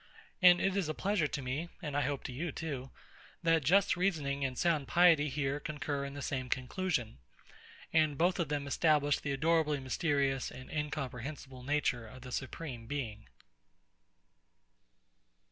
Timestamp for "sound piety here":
4.57-5.59